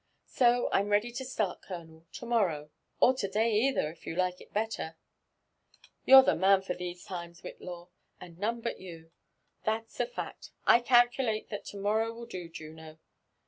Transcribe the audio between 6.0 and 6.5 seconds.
You're the